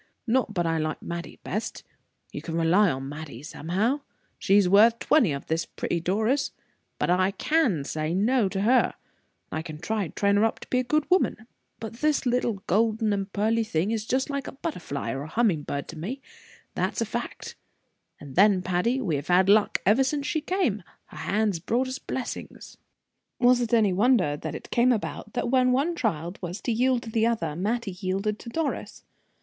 "Not 0.25 0.55
but 0.55 0.65
I 0.65 0.79
like 0.79 1.03
Mattie 1.03 1.39
best. 1.43 1.83
You 2.31 2.41
can 2.41 2.55
rely 2.55 2.89
on 2.89 3.07
Mattie, 3.07 3.43
somehow: 3.43 3.99
she's 4.39 4.67
worth 4.67 4.97
twenty 4.97 5.31
of 5.31 5.45
this 5.45 5.67
pretty 5.67 5.99
Doris; 5.99 6.49
but 6.97 7.11
I 7.11 7.29
can 7.29 7.83
say 7.83 8.15
'no' 8.15 8.49
to 8.49 8.61
her, 8.61 8.95
and 9.51 9.59
I 9.59 9.61
can 9.61 9.77
try 9.77 10.07
to 10.07 10.13
train 10.15 10.37
her 10.37 10.43
up 10.43 10.59
to 10.61 10.67
be 10.69 10.79
a 10.79 10.83
good 10.83 11.05
woman; 11.11 11.45
but 11.79 11.97
this 11.97 12.25
little 12.25 12.63
golden 12.65 13.13
and 13.13 13.31
pearly 13.31 13.63
thing 13.63 13.91
is 13.91 14.07
just 14.07 14.27
like 14.31 14.47
a 14.47 14.53
butterfly 14.53 15.11
or 15.11 15.21
a 15.21 15.27
humming 15.27 15.61
bird 15.61 15.87
to 15.89 15.99
me, 15.99 16.19
that's 16.73 17.01
a 17.01 17.05
fact. 17.05 17.55
And 18.19 18.35
then, 18.35 18.63
Patty, 18.63 18.99
we 19.01 19.17
have 19.17 19.27
had 19.27 19.49
luck 19.49 19.83
ever 19.85 20.03
since 20.03 20.25
she 20.25 20.41
came; 20.41 20.81
her 21.09 21.17
hands 21.17 21.59
brought 21.59 21.87
us 21.87 21.99
blessings." 21.99 22.75
Was 23.37 23.61
it 23.61 23.71
any 23.71 23.93
wonder 23.93 24.35
that 24.35 24.55
it 24.55 24.71
came 24.71 24.91
about 24.91 25.33
that 25.33 25.51
when 25.51 25.71
one 25.71 25.95
child 25.95 26.39
was 26.41 26.59
to 26.61 26.71
yield 26.71 27.03
to 27.03 27.11
the 27.11 27.27
other, 27.27 27.55
Mattie 27.55 27.91
yielded 27.91 28.39
to 28.39 28.49
Doris? 28.49 29.03